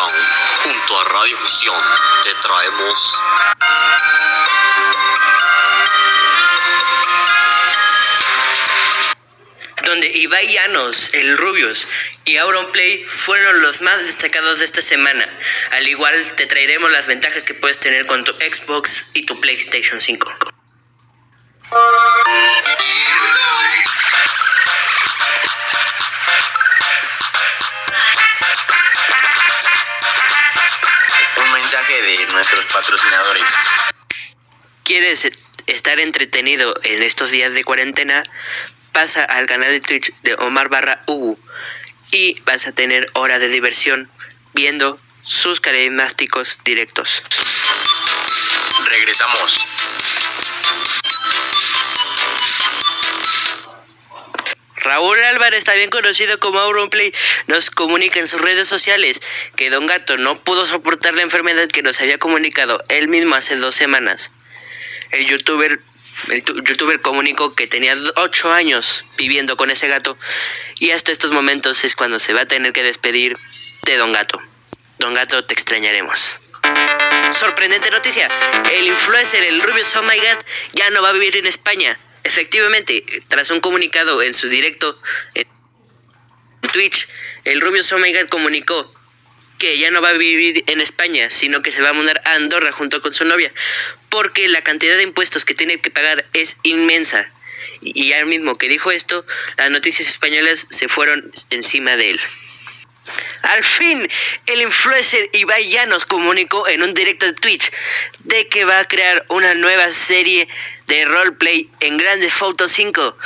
Junto 0.00 1.00
a 1.00 1.04
Radio 1.04 1.36
Fusión, 1.36 1.82
te 2.22 2.32
traemos 2.42 3.20
donde 9.84 10.08
Ibai 10.08 10.46
Llanos, 10.48 11.10
el 11.14 11.36
Rubius 11.38 11.88
y 12.26 12.36
Auronplay 12.36 13.04
fueron 13.08 13.62
los 13.62 13.80
más 13.80 14.04
destacados 14.06 14.60
de 14.60 14.66
esta 14.66 14.82
semana. 14.82 15.26
Al 15.72 15.88
igual 15.88 16.34
te 16.36 16.46
traeremos 16.46 16.92
las 16.92 17.06
ventajas 17.06 17.42
que 17.42 17.54
puedes 17.54 17.80
tener 17.80 18.06
con 18.06 18.22
tu 18.22 18.32
Xbox 18.32 19.10
y 19.14 19.26
tu 19.26 19.40
PlayStation 19.40 20.00
5. 20.00 20.32
Mensaje 31.70 32.00
de 32.00 32.32
nuestros 32.32 32.64
patrocinadores. 32.72 33.44
¿Quieres 34.84 35.28
estar 35.66 36.00
entretenido 36.00 36.74
en 36.82 37.02
estos 37.02 37.30
días 37.30 37.52
de 37.52 37.62
cuarentena? 37.62 38.22
Pasa 38.92 39.22
al 39.22 39.44
canal 39.44 39.70
de 39.72 39.80
Twitch 39.80 40.14
de 40.22 40.32
Omar 40.36 40.70
Barra 40.70 41.02
Ubu 41.04 41.38
y 42.10 42.40
vas 42.46 42.66
a 42.68 42.72
tener 42.72 43.04
hora 43.12 43.38
de 43.38 43.48
diversión 43.48 44.10
viendo 44.54 44.98
sus 45.24 45.60
carismáticos 45.60 46.58
directos. 46.64 47.22
Regresamos. 48.88 49.77
Raúl 54.88 55.18
Álvarez, 55.24 55.64
también 55.64 55.90
conocido 55.90 56.38
como 56.38 56.58
Auronplay, 56.60 57.12
nos 57.46 57.68
comunica 57.68 58.20
en 58.20 58.26
sus 58.26 58.40
redes 58.40 58.66
sociales 58.66 59.20
que 59.54 59.68
Don 59.68 59.86
Gato 59.86 60.16
no 60.16 60.42
pudo 60.42 60.64
soportar 60.64 61.14
la 61.14 61.20
enfermedad 61.20 61.68
que 61.68 61.82
nos 61.82 62.00
había 62.00 62.16
comunicado 62.16 62.82
él 62.88 63.08
mismo 63.08 63.34
hace 63.34 63.56
dos 63.56 63.74
semanas. 63.74 64.32
El 65.10 65.26
youtuber, 65.26 65.78
el 66.30 67.00
comunicó 67.02 67.54
que 67.54 67.66
tenía 67.66 67.94
8 68.16 68.50
años 68.50 69.04
viviendo 69.18 69.58
con 69.58 69.70
ese 69.70 69.88
gato 69.88 70.16
y 70.78 70.92
hasta 70.92 71.12
estos 71.12 71.32
momentos 71.32 71.84
es 71.84 71.94
cuando 71.94 72.18
se 72.18 72.32
va 72.32 72.42
a 72.42 72.46
tener 72.46 72.72
que 72.72 72.82
despedir 72.82 73.36
de 73.82 73.96
Don 73.98 74.14
Gato. 74.14 74.40
Don 74.98 75.12
Gato, 75.12 75.44
te 75.44 75.52
extrañaremos. 75.52 76.40
Sorprendente 77.30 77.90
noticia, 77.90 78.26
el 78.72 78.86
influencer, 78.86 79.44
el 79.44 79.60
Rubius 79.60 79.94
Oh 79.96 80.02
My 80.02 80.16
God, 80.16 80.38
ya 80.72 80.88
no 80.90 81.02
va 81.02 81.10
a 81.10 81.12
vivir 81.12 81.36
en 81.36 81.46
España. 81.46 81.98
Efectivamente, 82.28 83.06
tras 83.28 83.48
un 83.48 83.60
comunicado 83.60 84.22
en 84.22 84.34
su 84.34 84.50
directo 84.50 85.00
en 85.32 85.46
Twitch, 86.74 87.08
el 87.44 87.62
Rubius 87.62 87.90
My 87.94 88.12
God 88.12 88.28
comunicó 88.28 88.94
que 89.58 89.78
ya 89.78 89.90
no 89.90 90.02
va 90.02 90.10
a 90.10 90.12
vivir 90.12 90.62
en 90.66 90.82
España, 90.82 91.30
sino 91.30 91.62
que 91.62 91.72
se 91.72 91.80
va 91.80 91.88
a 91.88 91.92
mudar 91.94 92.20
a 92.26 92.34
Andorra 92.34 92.70
junto 92.70 93.00
con 93.00 93.14
su 93.14 93.24
novia, 93.24 93.50
porque 94.10 94.46
la 94.48 94.60
cantidad 94.60 94.98
de 94.98 95.04
impuestos 95.04 95.46
que 95.46 95.54
tiene 95.54 95.80
que 95.80 95.90
pagar 95.90 96.26
es 96.34 96.58
inmensa. 96.64 97.32
Y 97.80 98.12
al 98.12 98.26
mismo 98.26 98.58
que 98.58 98.68
dijo 98.68 98.90
esto, 98.90 99.24
las 99.56 99.70
noticias 99.70 100.06
españolas 100.06 100.66
se 100.68 100.86
fueron 100.86 101.32
encima 101.48 101.96
de 101.96 102.10
él. 102.10 102.20
Al 103.42 103.64
fin, 103.64 104.08
el 104.46 104.62
influencer 104.62 105.30
Ibai 105.32 105.68
Llanos 105.68 106.04
comunicó 106.06 106.68
en 106.68 106.82
un 106.82 106.94
directo 106.94 107.26
de 107.26 107.32
Twitch 107.32 107.70
de 108.24 108.48
que 108.48 108.64
va 108.64 108.80
a 108.80 108.88
crear 108.88 109.24
una 109.28 109.54
nueva 109.54 109.90
serie 109.90 110.48
de 110.86 111.04
roleplay 111.04 111.70
en 111.80 111.96
Grande 111.96 112.28
Auto 112.40 112.68
5, 112.68 113.16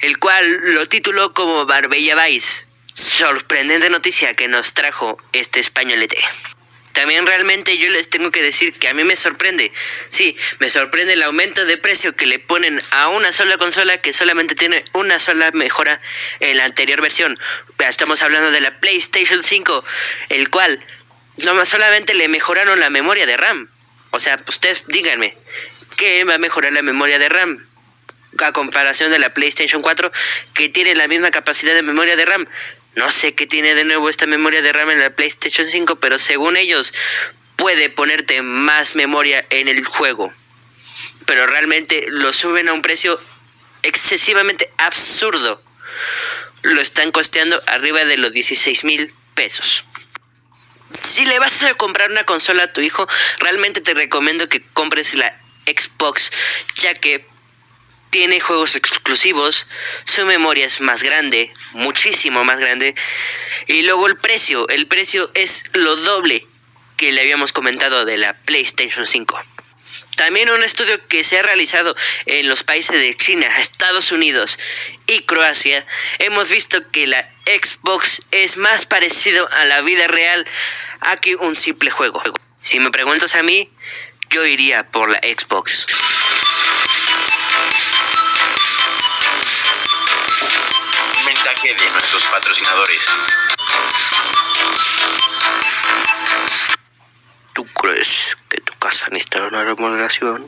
el 0.00 0.18
cual 0.18 0.74
lo 0.74 0.88
tituló 0.88 1.34
como 1.34 1.66
Barbella 1.66 2.24
Vice. 2.24 2.66
Sorprendente 2.94 3.88
noticia 3.88 4.34
que 4.34 4.48
nos 4.48 4.74
trajo 4.74 5.16
este 5.32 5.60
españolete. 5.60 6.18
También 6.92 7.26
realmente 7.26 7.78
yo 7.78 7.90
les 7.90 8.10
tengo 8.10 8.30
que 8.30 8.42
decir 8.42 8.72
que 8.74 8.88
a 8.88 8.94
mí 8.94 9.04
me 9.04 9.16
sorprende. 9.16 9.72
Sí, 10.08 10.36
me 10.58 10.68
sorprende 10.68 11.14
el 11.14 11.22
aumento 11.22 11.64
de 11.64 11.76
precio 11.78 12.14
que 12.14 12.26
le 12.26 12.38
ponen 12.38 12.82
a 12.90 13.08
una 13.08 13.32
sola 13.32 13.56
consola 13.56 13.96
que 13.98 14.12
solamente 14.12 14.54
tiene 14.54 14.84
una 14.92 15.18
sola 15.18 15.50
mejora 15.52 16.00
en 16.40 16.56
la 16.58 16.64
anterior 16.64 17.00
versión. 17.00 17.38
Estamos 17.78 18.22
hablando 18.22 18.50
de 18.50 18.60
la 18.60 18.78
PlayStation 18.78 19.42
5, 19.42 19.84
el 20.28 20.50
cual 20.50 20.84
no 21.38 21.54
más 21.54 21.68
solamente 21.68 22.14
le 22.14 22.28
mejoraron 22.28 22.78
la 22.78 22.90
memoria 22.90 23.26
de 23.26 23.36
RAM. 23.36 23.70
O 24.10 24.18
sea, 24.18 24.36
ustedes 24.46 24.84
díganme, 24.88 25.36
¿qué 25.96 26.24
va 26.24 26.34
a 26.34 26.38
mejorar 26.38 26.72
la 26.72 26.82
memoria 26.82 27.18
de 27.18 27.28
RAM? 27.28 27.66
A 28.38 28.52
comparación 28.52 29.10
de 29.10 29.18
la 29.18 29.32
PlayStation 29.32 29.82
4, 29.82 30.10
que 30.54 30.68
tiene 30.68 30.94
la 30.94 31.08
misma 31.08 31.30
capacidad 31.30 31.74
de 31.74 31.82
memoria 31.82 32.16
de 32.16 32.26
RAM. 32.26 32.46
No 32.94 33.10
sé 33.10 33.34
qué 33.34 33.46
tiene 33.46 33.74
de 33.74 33.84
nuevo 33.84 34.08
esta 34.08 34.26
memoria 34.26 34.60
de 34.60 34.72
RAM 34.72 34.90
en 34.90 35.00
la 35.00 35.14
PlayStation 35.14 35.66
5, 35.66 35.96
pero 35.96 36.18
según 36.18 36.56
ellos 36.56 36.92
puede 37.56 37.90
ponerte 37.90 38.42
más 38.42 38.94
memoria 38.94 39.44
en 39.50 39.68
el 39.68 39.84
juego. 39.84 40.32
Pero 41.26 41.46
realmente 41.46 42.06
lo 42.08 42.32
suben 42.32 42.68
a 42.68 42.72
un 42.72 42.82
precio 42.82 43.18
excesivamente 43.82 44.70
absurdo. 44.78 45.62
Lo 46.62 46.80
están 46.80 47.12
costeando 47.12 47.60
arriba 47.66 48.04
de 48.04 48.18
los 48.18 48.32
16 48.32 48.84
mil 48.84 49.12
pesos. 49.34 49.84
Si 51.00 51.24
le 51.24 51.38
vas 51.38 51.62
a 51.62 51.74
comprar 51.74 52.10
una 52.10 52.24
consola 52.24 52.64
a 52.64 52.72
tu 52.72 52.80
hijo, 52.80 53.08
realmente 53.38 53.80
te 53.80 53.94
recomiendo 53.94 54.48
que 54.48 54.62
compres 54.72 55.14
la 55.14 55.34
Xbox, 55.66 56.30
ya 56.74 56.94
que 56.94 57.26
tiene 58.12 58.40
juegos 58.40 58.76
exclusivos, 58.76 59.66
su 60.04 60.26
memoria 60.26 60.66
es 60.66 60.82
más 60.82 61.02
grande, 61.02 61.50
muchísimo 61.72 62.44
más 62.44 62.60
grande, 62.60 62.94
y 63.66 63.82
luego 63.84 64.06
el 64.06 64.18
precio, 64.18 64.68
el 64.68 64.86
precio 64.86 65.30
es 65.32 65.64
lo 65.72 65.96
doble 65.96 66.46
que 66.98 67.10
le 67.10 67.22
habíamos 67.22 67.54
comentado 67.54 68.04
de 68.04 68.18
la 68.18 68.34
PlayStation 68.34 69.06
5. 69.06 69.42
También 70.16 70.50
un 70.50 70.62
estudio 70.62 71.00
que 71.08 71.24
se 71.24 71.38
ha 71.38 71.42
realizado 71.42 71.96
en 72.26 72.50
los 72.50 72.64
países 72.64 73.00
de 73.00 73.14
China, 73.14 73.46
Estados 73.58 74.12
Unidos 74.12 74.58
y 75.06 75.20
Croacia, 75.20 75.86
hemos 76.18 76.50
visto 76.50 76.78
que 76.90 77.06
la 77.06 77.26
Xbox 77.46 78.20
es 78.30 78.58
más 78.58 78.84
parecido 78.84 79.48
a 79.52 79.64
la 79.64 79.80
vida 79.80 80.06
real 80.06 80.46
que 81.22 81.34
un 81.36 81.56
simple 81.56 81.90
juego. 81.90 82.22
Si 82.60 82.78
me 82.78 82.90
preguntas 82.90 83.36
a 83.36 83.42
mí, 83.42 83.70
yo 84.28 84.44
iría 84.44 84.86
por 84.90 85.08
la 85.08 85.18
Xbox. 85.18 85.86
Mensaje 91.44 91.74
de 91.74 91.90
nuestros 91.90 92.24
patrocinadores. 92.26 93.00
¿Tú 97.52 97.64
crees 97.64 98.36
que 98.48 98.60
tu 98.60 98.72
casa 98.78 99.08
necesita 99.10 99.42
una 99.42 99.64
remodelación? 99.64 100.46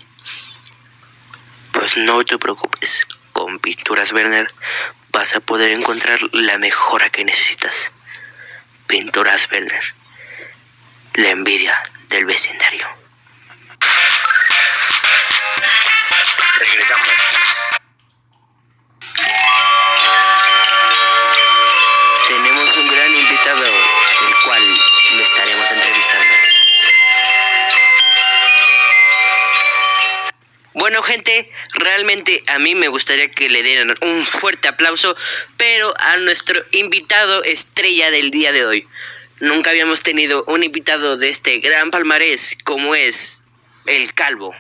Pues 1.73 1.97
no 1.97 2.25
te 2.25 2.39
preocupes, 2.39 3.09
con 3.33 3.59
Pinturas 3.59 4.13
Werner 4.13 4.55
vas 5.11 5.35
a 5.35 5.41
poder 5.41 5.77
encontrar 5.77 6.21
la 6.33 6.59
mejora 6.59 7.09
que 7.11 7.25
necesitas. 7.25 7.91
Pinturas 8.87 9.49
Werner, 9.51 9.95
la 11.15 11.31
envidia 11.31 11.77
del 12.09 12.25
vecindario. 12.25 12.87
Regresamos. 16.57 17.14
A 32.49 32.59
mí 32.59 32.75
me 32.75 32.89
gustaría 32.89 33.31
que 33.31 33.49
le 33.49 33.63
dieran 33.63 33.95
un 34.03 34.25
fuerte 34.25 34.69
aplauso, 34.69 35.17
pero 35.57 35.95
a 35.99 36.17
nuestro 36.19 36.63
invitado 36.73 37.43
estrella 37.45 38.11
del 38.11 38.31
día 38.31 38.53
de 38.53 38.67
hoy. 38.67 38.87
Nunca 39.41 39.71
habíamos 39.71 40.03
tenido 40.03 40.45
un 40.47 40.63
invitado 40.63 41.17
de 41.17 41.29
este 41.29 41.59
gran 41.59 41.91
palmarés 41.91 42.57
como 42.65 42.95
es 42.95 43.43
el 43.87 44.15
Calvo. 44.15 44.55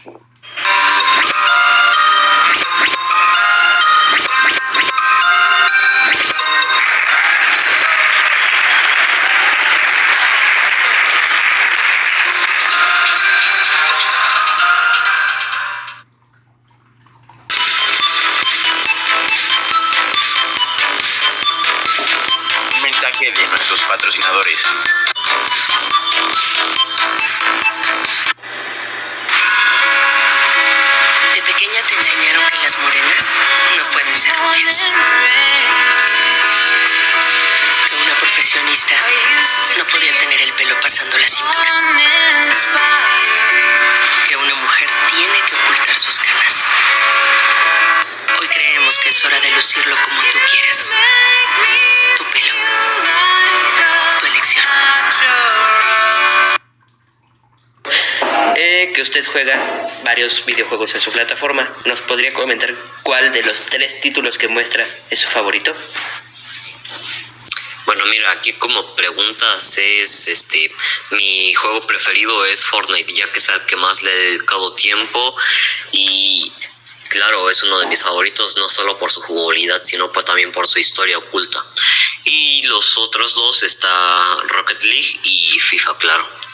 Juega 59.34 59.90
varios 60.04 60.46
videojuegos 60.46 60.94
en 60.94 61.00
su 61.00 61.10
plataforma. 61.10 61.68
¿Nos 61.86 62.02
podría 62.02 62.32
comentar 62.32 62.72
cuál 63.02 63.32
de 63.32 63.42
los 63.42 63.62
tres 63.62 64.00
títulos 64.00 64.38
que 64.38 64.46
muestra 64.46 64.86
es 65.10 65.18
su 65.18 65.28
favorito? 65.28 65.74
Bueno, 67.84 68.04
mira, 68.06 68.30
aquí 68.30 68.52
como 68.52 68.94
preguntas 68.94 69.76
es 69.76 70.28
este 70.28 70.72
mi 71.10 71.52
juego 71.52 71.84
preferido 71.84 72.44
es 72.46 72.64
Fortnite, 72.64 73.12
ya 73.12 73.32
que 73.32 73.40
es 73.40 73.48
el 73.48 73.60
que 73.66 73.74
más 73.74 74.02
le 74.04 74.12
he 74.12 74.24
dedicado 74.30 74.72
tiempo 74.76 75.36
y 75.90 76.52
claro, 77.08 77.50
es 77.50 77.60
uno 77.64 77.80
de 77.80 77.86
mis 77.86 78.02
favoritos 78.02 78.56
no 78.56 78.68
solo 78.68 78.96
por 78.96 79.10
su 79.10 79.20
jugabilidad, 79.20 79.82
sino 79.82 80.12
pues 80.12 80.24
también 80.26 80.52
por 80.52 80.68
su 80.68 80.78
historia 80.78 81.18
oculta. 81.18 81.58
Y 82.22 82.62
los 82.68 82.96
otros 82.98 83.34
dos 83.34 83.64
está 83.64 84.36
Rocket 84.46 84.80
League 84.84 85.20
y 85.24 85.58
FIFA, 85.58 85.98
claro. 85.98 86.44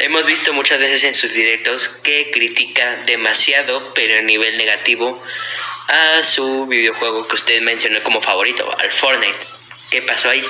Hemos 0.00 0.24
visto 0.26 0.52
muchas 0.52 0.78
veces 0.78 1.02
en 1.04 1.14
sus 1.14 1.32
directos 1.32 1.88
que 1.88 2.30
critica 2.30 2.96
demasiado, 3.04 3.92
pero 3.94 4.16
a 4.18 4.22
nivel 4.22 4.56
negativo, 4.56 5.20
a 5.88 6.22
su 6.22 6.66
videojuego 6.66 7.26
que 7.26 7.34
usted 7.34 7.60
mencionó 7.62 8.02
como 8.04 8.20
favorito, 8.20 8.70
al 8.78 8.92
Fortnite. 8.92 9.46
¿Qué 9.90 10.02
pasó 10.02 10.30
ahí? 10.30 10.44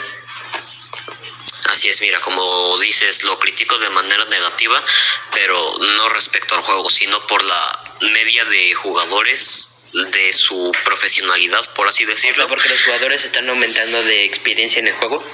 Así 1.70 1.88
es, 1.88 2.00
mira, 2.00 2.20
como 2.20 2.78
dices, 2.78 3.24
lo 3.24 3.38
critico 3.38 3.78
de 3.78 3.90
manera 3.90 4.24
negativa, 4.26 4.84
pero 5.32 5.78
no 5.96 6.08
respecto 6.10 6.54
al 6.54 6.62
juego, 6.62 6.90
sino 6.90 7.26
por 7.26 7.42
la 7.42 7.96
media 8.00 8.44
de 8.44 8.74
jugadores 8.74 9.70
de 9.92 10.32
su 10.32 10.72
profesionalidad, 10.84 11.72
por 11.74 11.88
así 11.88 12.04
decirlo. 12.04 12.48
porque 12.48 12.68
los 12.68 12.82
jugadores 12.82 13.24
están 13.24 13.48
aumentando 13.48 14.02
de 14.02 14.24
experiencia 14.24 14.80
en 14.80 14.88
el 14.88 14.94
juego. 14.94 15.24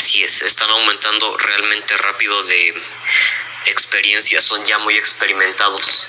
Así 0.00 0.22
es, 0.22 0.40
están 0.40 0.70
aumentando 0.70 1.36
realmente 1.36 1.94
rápido 1.98 2.42
de 2.44 2.74
experiencia, 3.66 4.40
son 4.40 4.64
ya 4.64 4.78
muy 4.78 4.96
experimentados. 4.96 6.08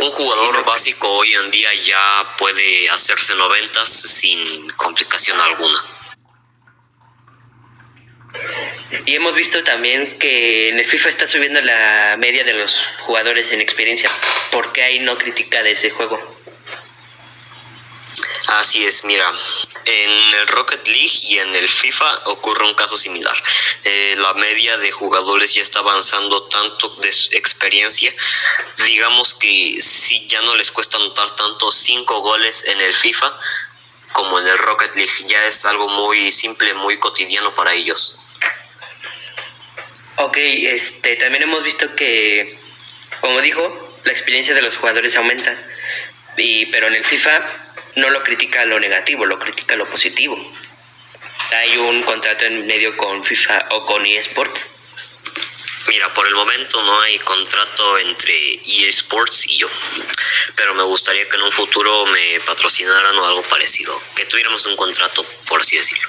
Un 0.00 0.10
jugador 0.10 0.64
básico 0.64 1.08
hoy 1.08 1.32
en 1.34 1.48
día 1.52 1.72
ya 1.74 2.34
puede 2.36 2.90
hacerse 2.90 3.36
noventas 3.36 3.88
sin 3.90 4.68
complicación 4.70 5.40
alguna. 5.40 5.84
Y 9.06 9.14
hemos 9.14 9.36
visto 9.36 9.62
también 9.62 10.18
que 10.18 10.70
en 10.70 10.80
el 10.80 10.84
FIFA 10.84 11.08
está 11.08 11.28
subiendo 11.28 11.62
la 11.62 12.16
media 12.18 12.42
de 12.42 12.54
los 12.54 12.88
jugadores 13.02 13.52
en 13.52 13.60
experiencia. 13.60 14.10
¿Por 14.50 14.72
qué 14.72 14.82
ahí 14.82 14.98
no 14.98 15.16
critica 15.16 15.62
de 15.62 15.70
ese 15.70 15.90
juego? 15.90 16.37
Así 18.48 18.82
es, 18.82 19.04
mira, 19.04 19.30
en 19.84 20.10
el 20.40 20.46
Rocket 20.48 20.86
League 20.88 21.18
y 21.24 21.38
en 21.38 21.54
el 21.54 21.68
FIFA 21.68 22.22
ocurre 22.26 22.64
un 22.64 22.74
caso 22.74 22.96
similar. 22.96 23.36
Eh, 23.84 24.14
la 24.16 24.32
media 24.34 24.78
de 24.78 24.90
jugadores 24.90 25.52
ya 25.52 25.60
está 25.60 25.80
avanzando 25.80 26.44
tanto 26.44 26.88
de 26.96 27.08
experiencia. 27.32 28.14
Digamos 28.86 29.34
que 29.34 29.78
si 29.82 30.26
ya 30.28 30.40
no 30.42 30.54
les 30.56 30.72
cuesta 30.72 30.96
anotar 30.96 31.30
tanto 31.36 31.70
cinco 31.70 32.20
goles 32.20 32.64
en 32.64 32.80
el 32.80 32.94
FIFA 32.94 33.38
como 34.14 34.38
en 34.38 34.48
el 34.48 34.56
Rocket 34.58 34.94
League, 34.96 35.12
ya 35.26 35.44
es 35.44 35.66
algo 35.66 35.86
muy 35.88 36.32
simple, 36.32 36.72
muy 36.72 36.98
cotidiano 36.98 37.54
para 37.54 37.74
ellos. 37.74 38.18
Ok, 40.16 40.38
este, 40.38 41.16
también 41.16 41.42
hemos 41.42 41.62
visto 41.62 41.94
que, 41.94 42.58
como 43.20 43.42
dijo, 43.42 43.98
la 44.04 44.12
experiencia 44.12 44.54
de 44.54 44.62
los 44.62 44.78
jugadores 44.78 45.14
aumenta. 45.16 45.54
Y, 46.38 46.66
pero 46.66 46.86
en 46.86 46.94
el 46.94 47.04
FIFA 47.04 47.67
no 47.98 48.10
lo 48.10 48.22
critica 48.22 48.64
lo 48.64 48.80
negativo, 48.80 49.26
lo 49.26 49.38
critica 49.38 49.76
lo 49.76 49.86
positivo. 49.86 50.36
Hay 51.52 51.76
un 51.76 52.02
contrato 52.02 52.44
en 52.44 52.66
medio 52.66 52.96
con 52.96 53.22
FIFA 53.22 53.66
o 53.70 53.86
con 53.86 54.04
eSports. 54.06 54.74
Mira, 55.88 56.12
por 56.12 56.26
el 56.26 56.34
momento 56.34 56.82
no 56.82 57.00
hay 57.00 57.18
contrato 57.20 57.98
entre 57.98 58.60
eSports 58.64 59.46
y 59.46 59.56
yo, 59.56 59.68
pero 60.54 60.74
me 60.74 60.82
gustaría 60.82 61.26
que 61.28 61.36
en 61.36 61.42
un 61.42 61.52
futuro 61.52 62.04
me 62.06 62.40
patrocinaran 62.40 63.16
o 63.16 63.26
algo 63.26 63.42
parecido, 63.44 63.98
que 64.14 64.26
tuviéramos 64.26 64.66
un 64.66 64.76
contrato, 64.76 65.24
por 65.46 65.62
así 65.62 65.76
decirlo. 65.76 66.08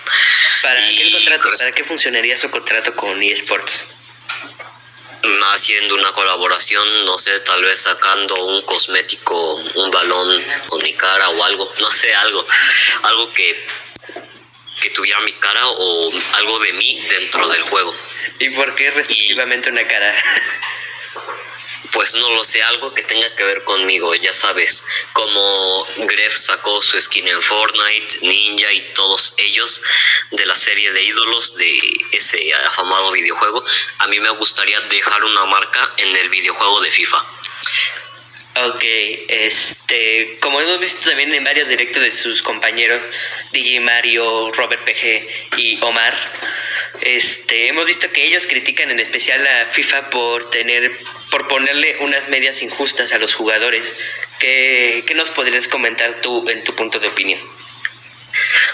¿Para 0.61 0.89
qué 0.89 1.11
contrato? 1.13 1.49
¿Para 1.57 1.71
qué 1.71 1.83
funcionaría 1.85 2.37
su 2.37 2.49
contrato 2.51 2.93
con 2.93 3.23
eSports? 3.23 3.98
Haciendo 5.53 5.95
una 5.95 6.11
colaboración, 6.13 7.05
no 7.05 7.17
sé, 7.17 7.39
tal 7.41 7.61
vez 7.63 7.81
sacando 7.81 8.35
un 8.45 8.61
cosmético, 8.63 9.55
un 9.55 9.91
balón 9.91 10.43
con 10.67 10.81
mi 10.83 10.93
cara 10.93 11.29
o 11.29 11.43
algo, 11.43 11.69
no 11.79 11.91
sé, 11.91 12.13
algo, 12.15 12.45
algo 13.03 13.33
que, 13.33 13.67
que 14.81 14.89
tuviera 14.91 15.19
mi 15.21 15.33
cara 15.33 15.67
o 15.67 16.11
algo 16.33 16.59
de 16.59 16.73
mí 16.73 16.99
dentro 17.09 17.47
del 17.47 17.63
juego. 17.63 17.95
¿Y 18.39 18.49
por 18.51 18.73
qué 18.75 18.91
respectivamente 18.91 19.69
una 19.69 19.85
cara? 19.87 20.15
pues 21.91 22.13
no 22.15 22.29
lo 22.31 22.43
sé, 22.43 22.61
algo 22.63 22.93
que 22.93 23.03
tenga 23.03 23.33
que 23.35 23.43
ver 23.43 23.63
conmigo, 23.63 24.13
ya 24.15 24.33
sabes, 24.33 24.83
como 25.13 25.87
Gref 25.97 26.35
sacó 26.35 26.81
su 26.81 26.99
skin 27.01 27.27
en 27.27 27.41
Fortnite, 27.41 28.19
Ninja 28.21 28.71
y 28.73 28.93
todos 28.93 29.33
ellos 29.37 29.81
de 30.31 30.45
la 30.45 30.55
serie 30.55 30.91
de 30.91 31.03
ídolos 31.03 31.55
de 31.55 31.79
ese 32.11 32.53
afamado 32.53 33.11
videojuego, 33.11 33.63
a 33.99 34.07
mí 34.07 34.19
me 34.19 34.29
gustaría 34.31 34.79
dejar 34.81 35.23
una 35.23 35.45
marca 35.45 35.93
en 35.97 36.15
el 36.15 36.29
videojuego 36.29 36.81
de 36.81 36.91
FIFA. 36.91 37.25
Ok, 38.61 38.83
este, 38.83 40.37
como 40.41 40.59
hemos 40.59 40.79
visto 40.79 41.07
también 41.07 41.33
en 41.33 41.43
varios 41.43 41.69
directos 41.69 42.01
de 42.01 42.11
sus 42.11 42.41
compañeros, 42.41 43.01
DJ 43.53 43.79
Mario, 43.79 44.51
Robert 44.51 44.83
PG 44.83 45.57
y 45.57 45.79
Omar, 45.81 46.13
este, 47.01 47.67
hemos 47.67 47.85
visto 47.85 48.11
que 48.11 48.25
ellos 48.25 48.47
critican 48.47 48.91
en 48.91 48.99
especial 48.99 49.45
a 49.45 49.65
FIFA 49.65 50.09
por 50.09 50.49
tener, 50.49 50.91
por 51.31 51.47
ponerle 51.47 51.97
unas 52.01 52.27
medias 52.29 52.61
injustas 52.61 53.13
a 53.13 53.19
los 53.19 53.35
jugadores. 53.35 53.93
¿Qué, 54.39 55.03
qué 55.05 55.15
nos 55.15 55.29
podrías 55.29 55.67
comentar 55.67 56.21
tú 56.21 56.47
en 56.49 56.63
tu 56.63 56.75
punto 56.75 56.99
de 56.99 57.07
opinión? 57.07 57.39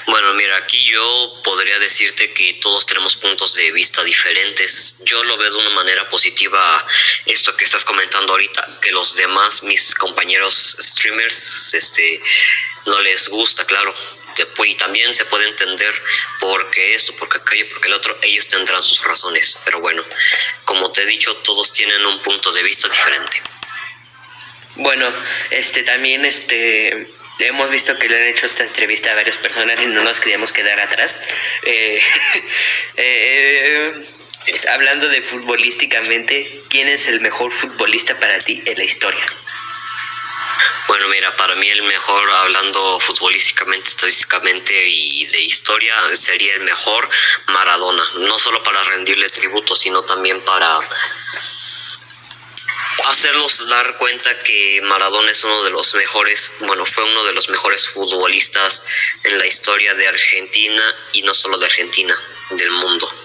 Bueno, 0.08 0.34
mira, 0.36 0.56
aquí 0.58 0.84
yo 0.86 1.42
podría 1.44 1.80
decirte 1.80 2.30
que 2.30 2.54
todos 2.62 2.86
tenemos 2.86 3.16
puntos 3.16 3.56
de 3.56 3.72
vista 3.72 4.04
diferentes. 4.04 4.98
Yo 5.06 5.24
lo 5.24 5.38
veo 5.38 5.52
de 5.52 5.58
una 5.58 5.70
manera 5.72 6.08
positiva 6.10 6.86
esto 7.26 7.56
que 7.56 7.66
estás 7.66 7.86
comentando 7.86 8.34
ahorita, 8.34 8.80
que 8.82 8.92
los 8.92 9.16
demás, 9.16 9.64
mis 9.64 9.96
compañeros 9.96 10.78
streamers, 10.80 11.74
este, 11.74 12.22
no 12.86 13.00
les 13.02 13.30
gusta, 13.30 13.66
claro. 13.66 13.94
Y 14.66 14.76
también 14.76 15.14
se 15.14 15.26
puede 15.26 15.48
entender 15.48 15.94
por 16.40 16.72
qué 16.72 16.96
esto, 16.96 17.16
por 17.16 17.30
qué 17.30 17.38
aquello, 17.38 17.70
por 17.70 17.82
qué 17.82 17.88
el 17.88 17.94
otro, 17.94 18.18
ellos 18.24 18.48
tendrán 18.48 18.82
sus 18.82 19.04
razones. 19.04 19.60
Pero 19.64 19.80
bueno, 19.80 20.04
como 20.64 20.92
te 20.92 21.04
he 21.04 21.06
dicho, 21.06 21.36
todos 21.38 21.72
tienen 21.72 22.04
un 22.06 22.22
punto 22.22 22.52
de 22.52 22.64
vista 22.64 22.88
diferente. 22.88 23.42
Bueno, 24.78 25.14
este 25.52 25.84
también 25.84 26.26
este 26.26 27.08
hemos 27.40 27.70
visto 27.70 27.98
que 27.98 28.10
le 28.10 28.16
han 28.16 28.30
hecho 28.30 28.46
esta 28.46 28.64
entrevista 28.64 29.12
a 29.12 29.16
varias 29.16 29.38
personas 29.38 29.76
y 29.82 29.88
no 29.88 30.04
nos 30.04 30.20
queríamos 30.20 30.52
quedar 30.52 30.80
atrás. 30.80 31.22
Eh, 31.64 32.02
eh, 32.98 34.06
hablando 34.72 35.08
de 35.10 35.22
futbolísticamente, 35.22 36.62
¿quién 36.70 36.88
es 36.88 37.08
el 37.08 37.22
mejor 37.22 37.52
futbolista 37.52 38.18
para 38.20 38.40
ti 38.40 38.62
en 38.66 38.78
la 38.78 38.84
historia? 38.84 39.26
Bueno, 40.88 41.08
mira, 41.10 41.36
para 41.36 41.56
mí 41.56 41.70
el 41.70 41.84
mejor, 41.84 42.30
hablando 42.32 43.00
futbolísticamente, 43.00 43.90
estadísticamente 43.90 44.88
y 44.88 45.26
de 45.26 45.42
historia, 45.42 45.96
sería 46.16 46.56
el 46.56 46.64
mejor 46.64 47.10
Maradona. 47.48 48.04
No 48.20 48.40
solo 48.40 48.62
para 48.64 48.84
rendirle 48.84 49.30
tributo, 49.30 49.76
sino 49.76 50.04
también 50.04 50.42
para 50.42 50.80
hacernos 53.06 53.68
dar 53.68 53.98
cuenta 53.98 54.38
que 54.40 54.82
Maradona 54.84 55.32
es 55.32 55.44
uno 55.44 55.64
de 55.64 55.72
los 55.72 55.94
mejores, 55.96 56.54
bueno, 56.60 56.86
fue 56.86 57.04
uno 57.04 57.24
de 57.26 57.34
los 57.34 57.50
mejores 57.50 57.88
futbolistas 57.90 58.84
en 59.24 59.38
la 59.38 59.46
historia 59.46 59.94
de 59.94 60.08
Argentina 60.08 60.96
y 61.14 61.22
no 61.22 61.34
solo 61.34 61.58
de 61.58 61.66
Argentina, 61.66 62.16
del 62.52 62.72
mundo. 62.72 63.25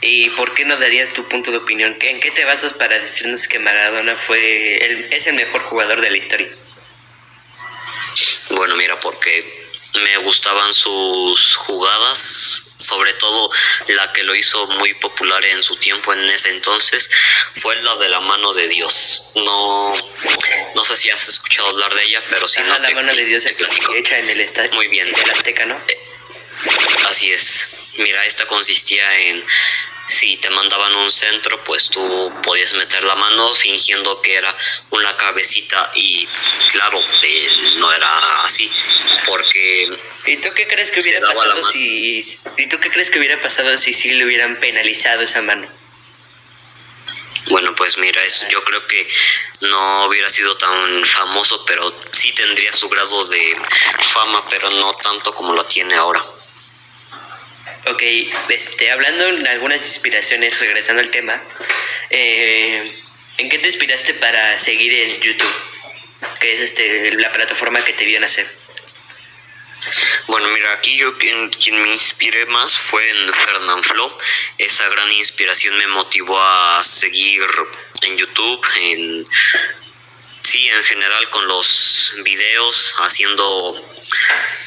¿Y 0.00 0.30
por 0.30 0.54
qué 0.54 0.64
no 0.64 0.76
darías 0.76 1.12
tu 1.12 1.26
punto 1.28 1.50
de 1.50 1.56
opinión? 1.56 1.96
¿En 2.00 2.20
qué 2.20 2.30
te 2.30 2.44
basas 2.44 2.72
para 2.74 2.98
decirnos 2.98 3.48
que 3.48 3.58
Maradona 3.58 4.16
fue 4.16 4.76
el, 4.84 5.12
es 5.12 5.26
el 5.26 5.34
mejor 5.34 5.62
jugador 5.64 6.00
de 6.00 6.10
la 6.10 6.16
historia? 6.16 6.48
Bueno, 8.50 8.76
mira, 8.76 8.98
porque 9.00 9.58
me 9.94 10.16
gustaban 10.18 10.72
sus 10.72 11.56
jugadas, 11.56 12.62
sobre 12.76 13.12
todo 13.14 13.50
la 13.88 14.12
que 14.12 14.22
lo 14.22 14.34
hizo 14.34 14.66
muy 14.78 14.94
popular 14.94 15.44
en 15.44 15.62
su 15.62 15.74
tiempo 15.76 16.12
en 16.12 16.24
ese 16.30 16.50
entonces, 16.50 17.10
fue 17.60 17.74
la 17.82 17.96
de 17.96 18.08
la 18.08 18.20
mano 18.20 18.52
de 18.52 18.68
Dios. 18.68 19.24
No, 19.34 19.94
no 20.74 20.84
sé 20.84 20.96
si 20.96 21.10
has 21.10 21.28
escuchado 21.28 21.68
hablar 21.68 21.92
de 21.94 22.04
ella, 22.04 22.22
pero 22.30 22.46
si 22.46 22.60
no 22.62 22.78
la 22.78 22.90
mano 22.90 23.14
de 23.14 23.24
Dios 23.24 23.46
hecha 23.46 24.18
en 24.18 24.28
el 24.28 24.40
estadio. 24.40 24.70
Muy 24.72 24.88
bien. 24.88 25.08
Azteca, 25.32 25.66
¿no? 25.66 25.80
Así 27.08 27.32
es. 27.32 27.68
Mira, 27.98 28.24
esta 28.24 28.46
consistía 28.46 29.18
en 29.20 29.44
si 30.08 30.38
te 30.38 30.48
mandaban 30.50 30.94
un 30.94 31.12
centro, 31.12 31.62
pues 31.64 31.90
tú 31.90 32.32
podías 32.42 32.72
meter 32.74 33.04
la 33.04 33.14
mano 33.14 33.54
fingiendo 33.54 34.22
que 34.22 34.36
era 34.36 34.56
una 34.90 35.14
cabecita 35.16 35.90
y 35.94 36.26
claro, 36.72 36.98
eh, 37.22 37.48
no 37.76 37.92
era 37.92 38.42
así, 38.42 38.70
porque... 39.26 39.98
¿Y 40.26 40.36
tú 40.38 40.48
qué 40.54 40.66
crees 40.66 40.90
que 40.90 41.00
hubiera 41.00 41.20
pasado 41.20 41.62
si... 41.62 42.20
¿Y 42.56 42.66
tú 42.68 42.80
qué 42.80 42.90
crees 42.90 43.10
que 43.10 43.18
hubiera 43.18 43.38
pasado 43.40 43.76
si 43.76 43.92
sí 43.92 44.12
le 44.12 44.24
hubieran 44.24 44.58
penalizado 44.60 45.20
esa 45.20 45.42
mano? 45.42 45.68
Bueno, 47.50 47.74
pues 47.76 47.98
mira, 47.98 48.22
eso 48.24 48.46
yo 48.48 48.62
creo 48.64 48.86
que 48.86 49.08
no 49.62 50.06
hubiera 50.06 50.30
sido 50.30 50.56
tan 50.56 51.04
famoso, 51.04 51.64
pero 51.66 51.92
sí 52.12 52.32
tendría 52.32 52.72
su 52.72 52.88
grado 52.88 53.26
de 53.28 53.56
fama, 54.12 54.44
pero 54.48 54.70
no 54.70 54.94
tanto 54.94 55.34
como 55.34 55.52
lo 55.54 55.64
tiene 55.64 55.94
ahora. 55.94 56.22
Ok, 57.90 58.02
este, 58.50 58.90
hablando 58.90 59.32
de 59.32 59.48
algunas 59.48 59.80
inspiraciones, 59.80 60.58
regresando 60.58 61.00
al 61.00 61.10
tema, 61.10 61.42
eh, 62.10 63.02
¿en 63.38 63.48
qué 63.48 63.58
te 63.58 63.66
inspiraste 63.66 64.12
para 64.14 64.58
seguir 64.58 64.92
en 64.92 65.14
YouTube? 65.14 65.54
Que 66.38 66.52
es 66.52 66.60
este, 66.60 67.12
la 67.14 67.32
plataforma 67.32 67.82
que 67.82 67.94
te 67.94 68.04
vio 68.04 68.20
nacer. 68.20 68.46
Bueno, 70.26 70.48
mira, 70.48 70.72
aquí 70.72 70.98
yo 70.98 71.16
quien, 71.16 71.48
quien 71.50 71.80
me 71.80 71.88
inspiré 71.88 72.44
más 72.46 72.76
fue 72.76 73.08
en 73.08 73.32
Fernand 73.32 73.84
Flo. 73.84 74.18
Esa 74.58 74.86
gran 74.90 75.10
inspiración 75.12 75.78
me 75.78 75.86
motivó 75.86 76.38
a 76.38 76.84
seguir 76.84 77.42
en 78.02 78.18
YouTube, 78.18 78.66
en 78.80 79.26
sí, 80.42 80.68
en 80.68 80.84
general 80.84 81.30
con 81.30 81.48
los 81.48 82.14
videos, 82.22 82.94
haciendo 82.98 83.72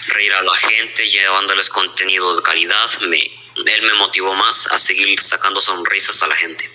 reír 0.08 0.34
a 0.34 0.42
la 0.42 0.56
gente, 0.56 1.10
llevándoles 1.10 1.70
contenido 1.70 2.36
de 2.36 2.44
calidad. 2.44 3.00
Me, 3.02 3.20
él 3.20 3.82
me 3.84 3.94
motivó 3.96 4.34
más 4.36 4.68
a 4.68 4.78
seguir 4.78 5.20
sacando 5.22 5.62
sonrisas 5.62 6.22
a 6.24 6.28
la 6.28 6.36
gente. 6.36 6.70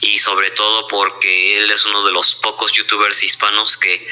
Y 0.00 0.18
sobre 0.18 0.50
todo 0.50 0.86
porque 0.86 1.58
él 1.58 1.70
es 1.70 1.84
uno 1.84 2.04
de 2.04 2.12
los 2.12 2.34
pocos 2.36 2.72
youtubers 2.72 3.22
hispanos 3.22 3.76
que 3.76 4.08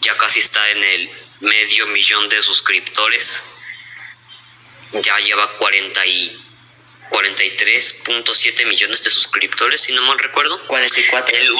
ya 0.00 0.16
casi 0.16 0.40
está 0.40 0.70
en 0.70 0.82
el 0.82 1.10
medio 1.40 1.86
millón 1.88 2.28
de 2.28 2.40
suscriptores. 2.42 3.42
Ya 4.92 5.18
lleva 5.18 5.50
40 5.58 6.06
y 6.06 6.42
43.7 7.10 8.66
millones 8.66 9.02
de 9.02 9.10
suscriptores, 9.10 9.80
si 9.82 9.92
no 9.92 10.02
mal 10.02 10.18
recuerdo. 10.18 10.58
44. 10.66 11.36
Él 11.36 11.50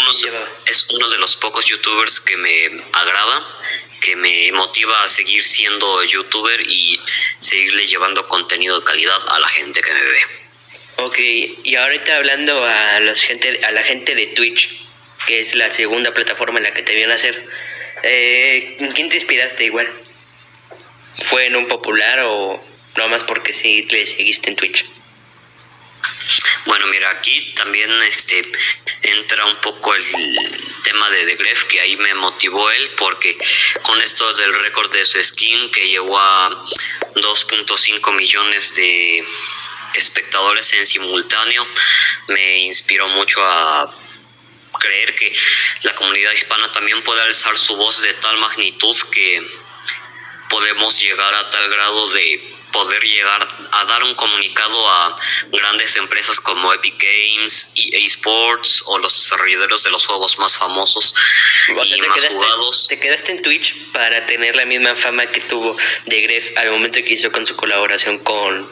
es 0.66 0.86
uno 0.90 1.08
de 1.08 1.18
los 1.18 1.36
pocos 1.36 1.64
youtubers 1.66 2.20
que 2.20 2.36
me 2.36 2.84
agrada 2.92 3.46
que 4.06 4.14
me 4.14 4.52
motiva 4.52 4.94
a 5.02 5.08
seguir 5.08 5.42
siendo 5.42 6.04
youtuber 6.04 6.60
y 6.64 7.00
seguirle 7.40 7.88
llevando 7.88 8.28
contenido 8.28 8.78
de 8.78 8.86
calidad 8.86 9.18
a 9.30 9.40
la 9.40 9.48
gente 9.48 9.80
que 9.80 9.92
me 9.92 10.00
ve. 10.00 10.20
Ok, 10.98 11.18
y 11.64 11.74
ahorita 11.74 12.16
hablando 12.16 12.64
a, 12.64 13.00
los 13.00 13.20
gente, 13.20 13.60
a 13.64 13.72
la 13.72 13.82
gente 13.82 14.14
de 14.14 14.26
Twitch, 14.28 14.70
que 15.26 15.40
es 15.40 15.56
la 15.56 15.70
segunda 15.70 16.14
plataforma 16.14 16.58
en 16.58 16.64
la 16.64 16.70
que 16.72 16.84
te 16.84 16.94
vienen 16.94 17.10
a 17.10 17.14
hacer, 17.14 17.48
eh, 18.04 18.76
¿en 18.78 18.92
quién 18.92 19.08
te 19.08 19.16
inspiraste 19.16 19.64
igual? 19.64 19.92
¿Fue 21.24 21.46
en 21.46 21.56
un 21.56 21.66
popular 21.66 22.20
o 22.26 22.62
no 22.98 23.08
más 23.08 23.24
porque 23.24 23.52
sí 23.52 23.88
le 23.90 24.06
seguiste 24.06 24.50
en 24.50 24.56
Twitch? 24.56 24.86
Bueno, 26.66 26.86
mira, 26.88 27.10
aquí 27.10 27.52
también 27.54 27.90
este 28.02 28.42
entra 29.02 29.44
un 29.44 29.56
poco 29.56 29.94
el 29.94 30.04
tema 30.82 31.08
de 31.10 31.26
The 31.26 31.36
Gref, 31.36 31.64
que 31.64 31.80
ahí 31.80 31.96
me 31.96 32.14
motivó 32.14 32.70
él, 32.70 32.90
porque 32.96 33.36
con 33.82 34.00
esto 34.02 34.32
del 34.34 34.54
récord 34.60 34.90
de 34.92 35.04
su 35.04 35.22
skin, 35.22 35.70
que 35.70 35.88
llegó 35.88 36.18
a 36.18 36.50
2.5 37.14 38.12
millones 38.12 38.74
de 38.74 39.24
espectadores 39.94 40.72
en 40.72 40.86
simultáneo, 40.86 41.66
me 42.28 42.58
inspiró 42.58 43.08
mucho 43.08 43.40
a 43.44 43.94
creer 44.78 45.14
que 45.14 45.32
la 45.82 45.94
comunidad 45.94 46.32
hispana 46.32 46.70
también 46.72 47.02
puede 47.02 47.22
alzar 47.22 47.56
su 47.56 47.76
voz 47.76 48.02
de 48.02 48.14
tal 48.14 48.36
magnitud 48.38 48.96
que 49.10 49.46
podemos 50.48 51.00
llegar 51.00 51.34
a 51.34 51.50
tal 51.50 51.70
grado 51.70 52.10
de 52.10 52.55
poder 52.76 53.02
llegar 53.02 53.48
a 53.72 53.84
dar 53.86 54.04
un 54.04 54.14
comunicado 54.16 54.88
a 54.90 55.18
grandes 55.50 55.96
empresas 55.96 56.38
como 56.38 56.74
Epic 56.74 56.94
Games, 56.98 57.68
EA 57.74 58.06
Sports 58.06 58.82
o 58.84 58.98
los 58.98 59.14
desarrolladores 59.14 59.82
de 59.82 59.90
los 59.90 60.04
juegos 60.04 60.38
más 60.38 60.58
famosos 60.58 61.14
y 61.68 61.72
más 61.72 61.86
quedaste, 61.86 62.34
jugados. 62.34 62.86
Te 62.86 63.00
quedaste 63.00 63.32
en 63.32 63.40
Twitch 63.40 63.92
para 63.92 64.26
tener 64.26 64.54
la 64.56 64.66
misma 64.66 64.94
fama 64.94 65.24
que 65.24 65.40
tuvo 65.40 65.74
de 66.04 66.20
Gref 66.20 66.50
al 66.58 66.70
momento 66.70 66.98
que 67.02 67.14
hizo 67.14 67.32
con 67.32 67.46
su 67.46 67.56
colaboración 67.56 68.18
con 68.18 68.70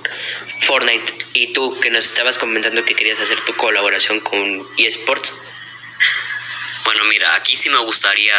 Fortnite 0.60 1.14
y 1.32 1.52
tú 1.52 1.80
que 1.80 1.88
nos 1.88 2.04
estabas 2.04 2.36
comentando 2.36 2.84
que 2.84 2.94
querías 2.94 3.20
hacer 3.20 3.40
tu 3.40 3.56
colaboración 3.56 4.20
con 4.20 4.68
eSports. 4.76 5.32
Bueno, 6.84 7.04
mira, 7.04 7.34
aquí 7.36 7.56
sí 7.56 7.70
me 7.70 7.78
gustaría 7.78 8.36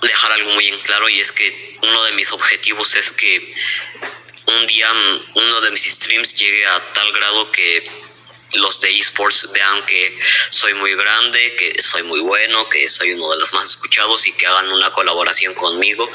dejar 0.00 0.32
algo 0.32 0.50
muy 0.52 0.66
en 0.68 0.78
claro 0.80 1.10
y 1.10 1.20
es 1.20 1.30
que 1.30 1.78
uno 1.82 2.04
de 2.04 2.12
mis 2.12 2.32
objetivos 2.32 2.94
es 2.96 3.12
que 3.12 3.54
un 4.48 4.66
día 4.66 4.90
uno 5.34 5.60
de 5.60 5.70
mis 5.70 5.84
streams 5.84 6.34
llegue 6.34 6.66
a 6.66 6.92
tal 6.92 7.12
grado 7.12 7.52
que 7.52 7.84
los 8.54 8.80
de 8.80 8.98
esports 8.98 9.48
vean 9.52 9.84
que 9.84 10.18
soy 10.50 10.72
muy 10.74 10.94
grande, 10.94 11.54
que 11.56 11.82
soy 11.82 12.02
muy 12.02 12.20
bueno, 12.20 12.68
que 12.68 12.88
soy 12.88 13.12
uno 13.12 13.30
de 13.30 13.38
los 13.38 13.52
más 13.52 13.70
escuchados 13.70 14.26
y 14.26 14.32
que 14.32 14.46
hagan 14.46 14.68
una 14.72 14.90
colaboración 14.92 15.54
conmigo 15.54 16.08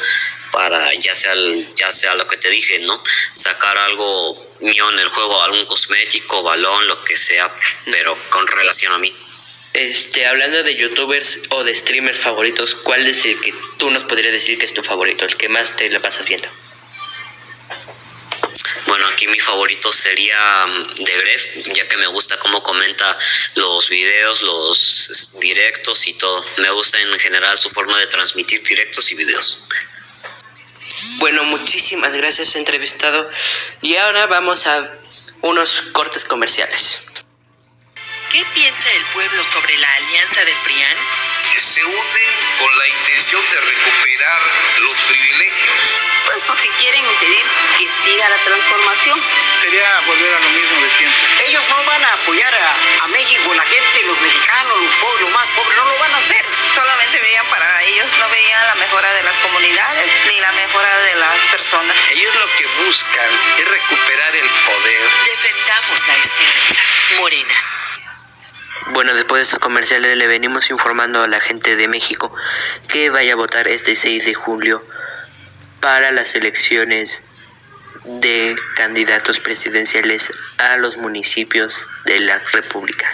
para 0.51 0.93
ya 0.95 1.15
sea 1.15 1.33
ya 1.75 1.91
sea 1.91 2.15
lo 2.15 2.27
que 2.27 2.37
te 2.37 2.49
dije, 2.49 2.79
¿no? 2.79 3.03
Sacar 3.33 3.77
algo 3.77 4.55
mío 4.61 4.89
en 4.91 4.99
el 4.99 5.09
juego, 5.09 5.41
algún 5.43 5.65
cosmético, 5.65 6.41
balón, 6.41 6.87
lo 6.87 7.03
que 7.03 7.17
sea, 7.17 7.53
pero 7.85 8.17
con 8.29 8.47
relación 8.47 8.93
a 8.93 8.97
mí. 8.97 9.15
Este, 9.73 10.27
hablando 10.27 10.61
de 10.61 10.75
youtubers 10.75 11.39
o 11.49 11.63
de 11.63 11.75
streamers 11.75 12.19
favoritos, 12.19 12.75
¿cuál 12.75 13.07
es 13.07 13.25
el 13.25 13.41
que 13.41 13.53
tú 13.77 13.89
nos 13.89 14.03
podrías 14.03 14.31
decir 14.31 14.59
que 14.59 14.65
es 14.65 14.73
tu 14.73 14.83
favorito, 14.83 15.25
el 15.25 15.35
que 15.35 15.49
más 15.49 15.75
te 15.75 15.89
lo 15.89 15.99
pasas 15.99 16.27
viendo? 16.27 16.47
Bueno, 19.03 19.15
aquí 19.15 19.27
mi 19.27 19.39
favorito 19.41 19.91
sería 19.91 20.65
mm, 20.65 20.95
de 20.95 21.17
Gref, 21.17 21.47
ya 21.75 21.85
que 21.89 21.97
me 21.97 22.07
gusta 22.07 22.39
cómo 22.39 22.63
comenta 22.63 23.17
los 23.55 23.89
videos, 23.89 24.41
los 24.43 25.31
directos 25.41 26.07
y 26.07 26.13
todo. 26.13 26.45
Me 26.55 26.69
gusta 26.69 27.01
en 27.01 27.19
general 27.19 27.59
su 27.59 27.69
forma 27.69 27.99
de 27.99 28.07
transmitir 28.07 28.63
directos 28.63 29.11
y 29.11 29.15
videos. 29.15 29.59
Bueno, 31.17 31.43
muchísimas 31.43 32.15
gracias 32.15 32.55
entrevistado. 32.55 33.29
Y 33.81 33.97
ahora 33.97 34.27
vamos 34.27 34.67
a 34.67 34.89
unos 35.41 35.81
cortes 35.91 36.23
comerciales. 36.23 37.01
¿Qué 38.31 38.45
piensa 38.55 38.89
el 38.89 39.03
pueblo 39.07 39.43
sobre 39.43 39.75
la 39.79 39.93
alianza 39.95 40.45
del 40.45 40.55
PRIAN? 40.63 40.97
Se 41.59 41.83
unen 41.83 42.31
con 42.57 42.77
la 42.77 42.87
intención 42.87 43.41
de 43.51 43.61
recuperar 43.61 44.41
los 44.79 44.97
privilegios. 45.01 46.03
Pues 46.25 46.37
porque 46.47 46.69
quieren 46.79 47.05
siga 48.23 48.29
la 48.29 48.43
transformación. 48.43 49.19
Sería 49.59 50.01
volver 50.05 50.33
a 50.33 50.39
lo 50.39 50.49
mismo 50.49 50.81
de 50.81 50.89
siempre. 50.89 51.47
Ellos 51.47 51.63
no 51.69 51.83
van 51.85 52.03
a 52.03 52.13
apoyar 52.13 52.53
a, 52.53 53.03
a 53.03 53.07
México, 53.07 53.53
la 53.53 53.63
gente, 53.63 54.03
los 54.05 54.19
mexicanos, 54.21 54.79
los 54.81 54.95
pobres, 54.95 55.21
los 55.21 55.31
más 55.31 55.47
pobres, 55.55 55.77
no 55.77 55.85
lo 55.85 55.99
van 55.99 56.13
a 56.13 56.17
hacer. 56.17 56.45
Solamente 56.75 57.19
veían 57.19 57.45
para 57.47 57.83
ellos, 57.83 58.07
no 58.19 58.29
veían 58.29 58.67
la 58.67 58.75
mejora 58.75 59.13
de 59.13 59.23
las 59.23 59.37
comunidades 59.39 60.11
ni 60.27 60.39
la 60.39 60.51
mejora 60.53 60.97
de 60.99 61.15
las 61.15 61.41
personas. 61.51 61.95
Ellos 62.11 62.35
lo 62.35 62.47
que 62.57 62.65
buscan 62.85 63.29
es 63.59 63.67
recuperar 63.67 64.35
el 64.35 64.49
poder. 64.49 65.01
Defendamos 65.25 66.07
la 66.07 66.15
esperanza. 66.17 66.81
Morena. 67.19 67.53
Bueno, 68.87 69.13
después 69.13 69.39
de 69.39 69.43
estos 69.43 69.59
comerciales 69.59 70.17
le 70.17 70.27
venimos 70.27 70.69
informando 70.69 71.23
a 71.23 71.27
la 71.27 71.39
gente 71.39 71.75
de 71.75 71.87
México 71.87 72.35
que 72.89 73.09
vaya 73.09 73.33
a 73.33 73.35
votar 73.35 73.67
este 73.67 73.95
6 73.95 74.25
de 74.25 74.33
julio 74.33 74.83
para 75.79 76.11
las 76.11 76.35
elecciones 76.35 77.23
de 78.05 78.55
candidatos 78.75 79.39
presidenciales 79.39 80.31
a 80.57 80.77
los 80.77 80.97
municipios 80.97 81.87
de 82.05 82.19
la 82.19 82.39
República. 82.51 83.07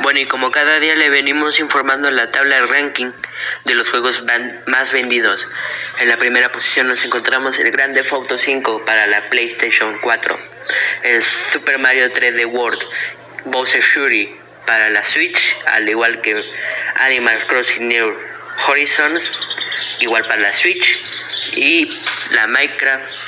Bueno, 0.00 0.20
y 0.20 0.26
como 0.26 0.50
cada 0.50 0.78
día 0.78 0.94
le 0.94 1.08
venimos 1.08 1.58
informando 1.58 2.10
la 2.10 2.30
tabla 2.30 2.56
de 2.56 2.66
ranking 2.66 3.10
de 3.64 3.74
los 3.74 3.88
juegos 3.88 4.24
más 4.66 4.92
vendidos. 4.92 5.48
En 6.00 6.08
la 6.08 6.18
primera 6.18 6.52
posición 6.52 6.86
nos 6.86 7.02
encontramos 7.04 7.58
el 7.58 7.70
Grand 7.70 7.94
Theft 7.94 8.12
Auto 8.12 8.36
5 8.36 8.84
para 8.84 9.06
la 9.06 9.28
PlayStation 9.30 9.98
4, 9.98 10.38
el 11.04 11.22
Super 11.22 11.78
Mario 11.78 12.12
3D 12.12 12.44
World, 12.46 12.84
Bowser 13.46 13.82
Fury 13.82 14.36
para 14.66 14.90
la 14.90 15.02
Switch, 15.02 15.56
al 15.66 15.88
igual 15.88 16.20
que 16.20 16.44
Animal 16.96 17.46
Crossing 17.46 17.88
New 17.88 18.14
Horizons, 18.68 19.32
igual 20.00 20.22
para 20.24 20.42
la 20.42 20.52
Switch, 20.52 21.04
y 21.52 21.90
la 22.32 22.46
Minecraft 22.48 23.25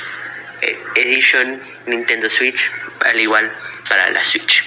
Edition 0.95 1.61
Nintendo 1.85 2.29
Switch, 2.29 2.71
al 3.01 3.19
igual 3.19 3.51
para 3.87 4.09
la 4.11 4.23
Switch. 4.23 4.63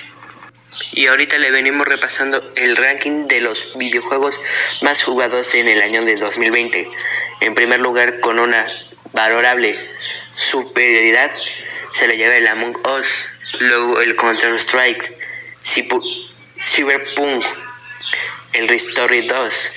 Y 0.93 1.07
ahorita 1.07 1.39
le 1.39 1.51
venimos 1.51 1.87
repasando 1.87 2.53
el 2.57 2.77
ranking 2.77 3.27
de 3.27 3.41
los 3.41 3.77
videojuegos 3.77 4.41
más 4.83 5.03
jugados 5.03 5.55
en 5.55 5.69
el 5.69 5.81
año 5.81 6.03
de 6.05 6.17
2020. 6.17 6.89
En 7.41 7.55
primer 7.55 7.81
lugar, 7.81 8.21
con 8.21 8.39
una 8.39 8.67
valorable 9.13 9.79
superioridad, 10.35 11.31
se 11.93 12.09
le 12.09 12.17
lleva 12.17 12.37
el 12.37 12.47
Among 12.47 12.79
Us, 12.87 13.31
luego 13.61 14.01
el 14.01 14.17
Counter 14.17 14.55
Strike, 14.55 15.15
Cyberpunk, 15.63 17.45
El 18.53 18.69
Restory 18.69 19.23
2, 19.27 19.73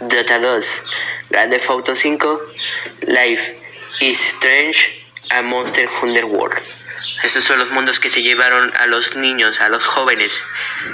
Dota 0.00 0.38
2, 0.38 0.82
Grand 1.30 1.50
Theft 1.50 1.70
Auto 1.70 1.94
5, 1.94 2.40
Life 3.02 3.54
is 4.00 4.20
Strange 4.20 4.97
a 5.30 5.42
Monster 5.42 5.88
Hunter 6.00 6.24
World. 6.24 6.58
Estos 7.22 7.44
son 7.44 7.58
los 7.58 7.70
mundos 7.70 8.00
que 8.00 8.10
se 8.10 8.22
llevaron 8.22 8.72
a 8.76 8.86
los 8.86 9.16
niños, 9.16 9.60
a 9.60 9.68
los 9.68 9.84
jóvenes 9.84 10.44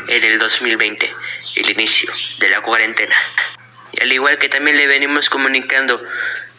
en 0.09 0.25
el 0.25 0.39
2020, 0.39 1.15
el 1.57 1.71
inicio 1.71 2.13
de 2.39 2.49
la 2.49 2.61
cuarentena. 2.61 3.15
Y 3.93 4.03
al 4.03 4.13
igual 4.13 4.39
que 4.39 4.49
también 4.49 4.77
le 4.77 4.87
venimos 4.87 5.29
comunicando 5.29 6.03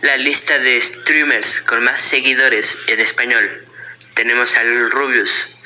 la 0.01 0.17
lista 0.17 0.60
de 0.60 0.79
streamers 0.82 1.62
con 1.62 1.84
más 1.84 2.00
seguidores 2.01 2.77
en 2.88 3.00
español. 3.00 3.65
Tenemos 4.13 4.55
al 4.55 4.91
Rubius, 4.91 5.58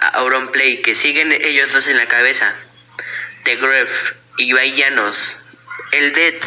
a 0.00 0.08
Auronplay, 0.18 0.82
que 0.82 0.94
siguen 0.94 1.32
ellos 1.32 1.72
dos 1.72 1.86
en 1.86 1.96
la 1.96 2.06
cabeza. 2.06 2.54
The 3.44 3.56
Gref, 3.56 4.14
Ibai 4.38 4.74
Llanos, 4.74 5.44
El 5.92 6.12
Dead, 6.12 6.40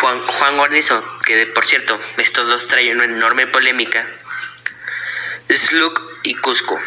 Juan, 0.00 0.20
Juan 0.20 0.56
Guarnizo, 0.56 1.13
que 1.24 1.46
por 1.46 1.64
cierto, 1.64 1.98
estos 2.18 2.46
dos 2.46 2.68
traen 2.68 2.96
una 2.96 3.04
enorme 3.04 3.46
polémica. 3.46 4.06
Slug 5.48 6.00
y 6.22 6.34
Cusco. 6.36 6.80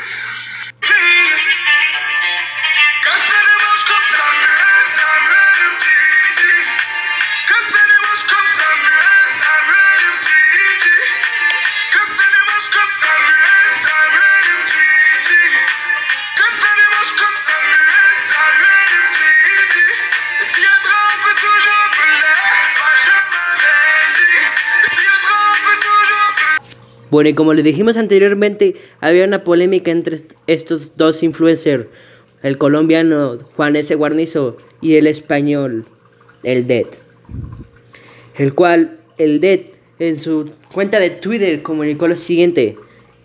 Y 27.25 27.33
como 27.33 27.53
le 27.53 27.63
dijimos 27.63 27.97
anteriormente, 27.97 28.75
había 28.99 29.25
una 29.25 29.43
polémica 29.43 29.91
entre 29.91 30.17
estos 30.45 30.95
dos 30.95 31.23
influencers, 31.23 31.87
el 32.43 32.57
colombiano 32.57 33.37
Juan 33.55 33.75
S. 33.75 33.95
Guarnizo 33.95 34.57
y 34.81 34.95
el 34.95 35.07
español, 35.07 35.85
el 36.43 36.67
Dead. 36.67 36.85
El 38.35 38.53
cual, 38.53 38.99
el 39.17 39.39
Dead, 39.39 39.61
en 39.99 40.19
su 40.19 40.51
cuenta 40.71 40.99
de 40.99 41.09
Twitter 41.09 41.63
comunicó 41.63 42.07
lo 42.07 42.15
siguiente. 42.15 42.75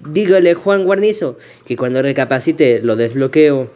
Dígale 0.00 0.54
Juan 0.54 0.84
Guarnizo 0.84 1.36
que 1.66 1.76
cuando 1.76 2.00
recapacite 2.02 2.80
lo 2.82 2.96
desbloqueo. 2.96 3.70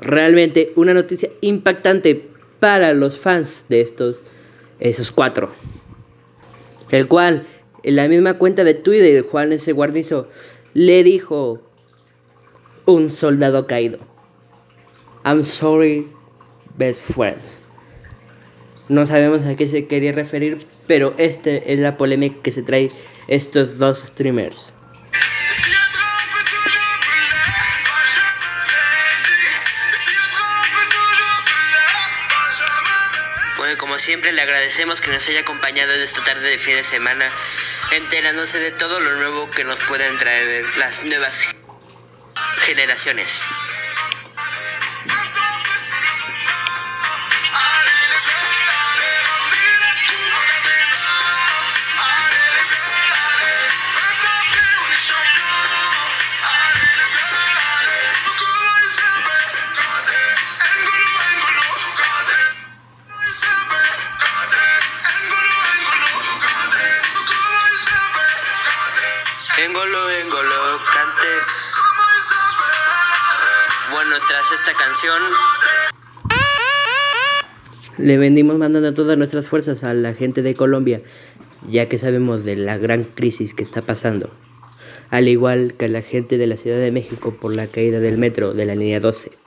Realmente 0.00 0.72
una 0.76 0.94
noticia 0.94 1.30
impactante 1.42 2.26
para 2.58 2.92
los 2.94 3.18
fans 3.18 3.66
de 3.68 3.80
estos, 3.82 4.22
esos 4.80 5.12
cuatro. 5.12 5.50
El 6.90 7.06
cual 7.06 7.44
en 7.82 7.96
la 7.96 8.08
misma 8.08 8.34
cuenta 8.34 8.64
de 8.64 8.74
Twitter, 8.74 9.22
Juan 9.22 9.52
S. 9.52 9.72
Guarnizo 9.72 10.28
le 10.74 11.02
dijo 11.02 11.60
un 12.86 13.10
soldado 13.10 13.66
caído. 13.66 13.98
I'm 15.24 15.44
sorry, 15.44 16.06
best 16.76 17.12
friends. 17.12 17.62
No 18.88 19.06
sabemos 19.06 19.44
a 19.44 19.56
qué 19.56 19.66
se 19.66 19.86
quería 19.86 20.12
referir, 20.12 20.66
pero 20.86 21.14
esta 21.16 21.50
es 21.50 21.78
la 21.78 21.96
polémica 21.96 22.42
que 22.42 22.52
se 22.52 22.62
trae 22.62 22.90
estos 23.28 23.78
dos 23.78 23.98
streamers. 23.98 24.74
Bueno, 33.56 33.76
como 33.78 33.98
siempre 33.98 34.32
le 34.32 34.42
agradecemos 34.42 35.00
que 35.00 35.10
nos 35.12 35.28
haya 35.28 35.40
acompañado 35.40 35.92
en 35.92 36.00
esta 36.00 36.24
tarde 36.24 36.48
de 36.48 36.58
fin 36.58 36.74
de 36.74 36.82
semana 36.82 37.30
enterándose 37.92 38.58
de 38.58 38.70
todo 38.72 39.00
lo 39.00 39.16
nuevo 39.16 39.50
que 39.50 39.64
nos 39.64 39.80
pueden 39.80 40.16
traer 40.18 40.64
las 40.78 41.04
nuevas 41.04 41.44
generaciones. 42.66 43.44
Esta 74.52 74.72
canción 74.72 75.22
le 77.98 78.18
vendimos 78.18 78.58
mandando 78.58 78.92
todas 78.94 79.16
nuestras 79.16 79.46
fuerzas 79.46 79.84
a 79.84 79.94
la 79.94 80.12
gente 80.12 80.42
de 80.42 80.56
Colombia, 80.56 81.02
ya 81.68 81.88
que 81.88 81.98
sabemos 81.98 82.44
de 82.44 82.56
la 82.56 82.76
gran 82.76 83.04
crisis 83.04 83.54
que 83.54 83.62
está 83.62 83.80
pasando, 83.82 84.28
al 85.10 85.28
igual 85.28 85.74
que 85.74 85.84
a 85.84 85.88
la 85.88 86.02
gente 86.02 86.36
de 86.36 86.48
la 86.48 86.56
Ciudad 86.56 86.78
de 86.78 86.90
México 86.90 87.32
por 87.40 87.54
la 87.54 87.68
caída 87.68 88.00
del 88.00 88.18
metro 88.18 88.52
de 88.52 88.66
la 88.66 88.74
línea 88.74 88.98
12. 88.98 89.39